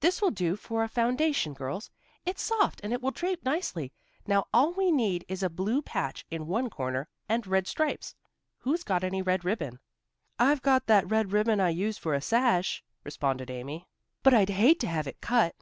"This 0.00 0.20
will 0.20 0.32
do 0.32 0.56
for 0.56 0.82
a 0.82 0.88
foundation, 0.88 1.54
girls. 1.54 1.88
It's 2.26 2.42
soft 2.42 2.80
and 2.82 2.92
it 2.92 3.00
will 3.00 3.12
drape 3.12 3.44
nicely. 3.44 3.92
Now 4.26 4.48
all 4.52 4.72
we 4.72 4.90
need 4.90 5.24
is 5.28 5.40
a 5.44 5.48
blue 5.48 5.80
patch 5.82 6.26
in 6.32 6.48
one 6.48 6.68
corner, 6.68 7.06
and 7.28 7.46
red 7.46 7.68
stripes. 7.68 8.16
Who's 8.58 8.82
got 8.82 9.04
any 9.04 9.22
red 9.22 9.44
ribbon?" 9.44 9.78
"I've 10.36 10.62
got 10.62 10.88
that 10.88 11.08
red 11.08 11.30
ribbon 11.30 11.60
I 11.60 11.68
use 11.68 11.96
for 11.96 12.12
a 12.12 12.20
sash," 12.20 12.82
responded 13.04 13.52
Amy. 13.52 13.86
"But 14.24 14.34
I'd 14.34 14.48
hate 14.50 14.80
to 14.80 14.88
have 14.88 15.06
it 15.06 15.20
cut." 15.20 15.54